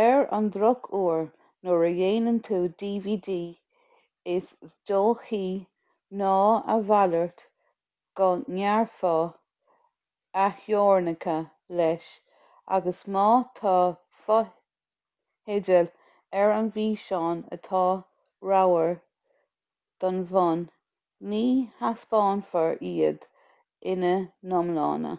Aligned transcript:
ar 0.00 0.20
an 0.36 0.44
drochuair 0.56 1.22
nuair 1.68 1.80
a 1.86 1.88
dhéanann 2.00 2.36
tú 2.48 2.58
dvd 2.82 3.32
is 4.34 4.50
dóichí 4.90 5.40
ná 6.20 6.34
a 6.74 6.76
mhalairt 6.90 7.42
go 8.20 8.28
ngearrfar 8.58 9.32
a 10.44 10.44
theorainneacha 10.60 11.34
leis 11.80 12.12
agus 12.78 13.02
má 13.16 13.26
tá 13.62 13.74
fotheidil 14.26 15.90
ar 16.44 16.56
an 16.60 16.72
bhfíseán 16.78 17.44
atá 17.58 17.84
róghar 18.52 18.96
don 20.06 20.20
bhun 20.34 20.62
ní 21.32 21.44
thaispeánfar 21.82 22.78
iad 22.92 23.26
ina 23.94 24.14
n-iomláine 24.18 25.16